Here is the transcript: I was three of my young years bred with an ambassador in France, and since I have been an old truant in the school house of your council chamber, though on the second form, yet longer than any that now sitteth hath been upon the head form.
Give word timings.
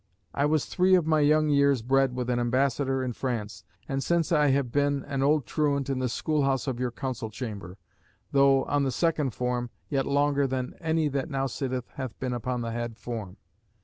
I 0.33 0.45
was 0.47 0.65
three 0.65 0.95
of 0.95 1.05
my 1.05 1.19
young 1.19 1.49
years 1.49 1.83
bred 1.83 2.15
with 2.15 2.27
an 2.31 2.39
ambassador 2.39 3.03
in 3.03 3.13
France, 3.13 3.63
and 3.87 4.03
since 4.03 4.31
I 4.31 4.47
have 4.47 4.71
been 4.71 5.03
an 5.05 5.21
old 5.21 5.45
truant 5.45 5.91
in 5.91 5.99
the 5.99 6.09
school 6.09 6.41
house 6.43 6.65
of 6.65 6.79
your 6.79 6.89
council 6.89 7.29
chamber, 7.29 7.77
though 8.31 8.63
on 8.63 8.81
the 8.81 8.89
second 8.91 9.35
form, 9.35 9.69
yet 9.89 10.07
longer 10.07 10.47
than 10.47 10.73
any 10.79 11.07
that 11.09 11.29
now 11.29 11.45
sitteth 11.45 11.87
hath 11.91 12.19
been 12.19 12.33
upon 12.33 12.61
the 12.61 12.71
head 12.71 12.97
form. 12.97 13.37